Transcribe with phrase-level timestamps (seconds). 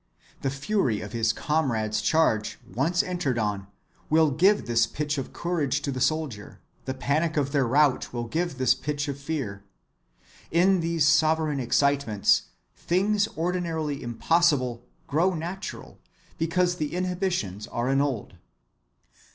[0.41, 3.67] The fury of his comrades' charge, once entered on,
[4.09, 8.23] will give this pitch of courage to the soldier; the panic of their rout will
[8.23, 9.63] give this pitch of fear.
[10.49, 15.99] In these sovereign excitements, things ordinarily impossible grow natural
[16.39, 18.37] because the inhibitions are annulled.